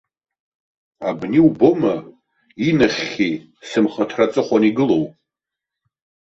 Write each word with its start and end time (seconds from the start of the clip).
Абни 1.07 1.39
убома, 1.47 1.95
инахьхьи, 2.67 3.31
сымхырҭа 3.69 4.21
аҵыхәан 4.25 4.63
игылоу? 4.69 5.05